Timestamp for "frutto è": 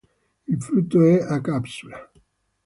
0.59-1.17